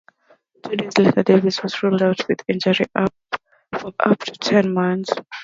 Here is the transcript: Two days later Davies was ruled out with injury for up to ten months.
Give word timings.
Two 0.63 0.75
days 0.77 0.97
later 0.97 1.21
Davies 1.21 1.61
was 1.61 1.83
ruled 1.83 2.01
out 2.01 2.27
with 2.27 2.43
injury 2.47 2.85
for 2.91 3.91
up 3.99 4.17
to 4.21 4.31
ten 4.31 4.73
months. 4.73 5.11